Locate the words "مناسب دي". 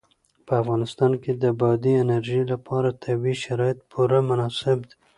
4.29-4.95